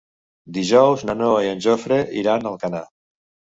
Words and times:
Dijous 0.55 1.03
na 1.09 1.15
Noa 1.19 1.45
i 1.45 1.51
en 1.51 1.63
Jofre 1.67 2.01
iran 2.25 2.43
a 2.43 2.53
Alcanar. 2.57 2.83